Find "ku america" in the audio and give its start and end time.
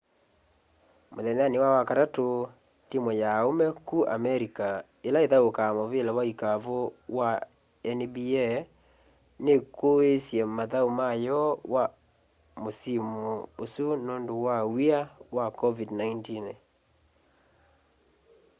3.87-4.67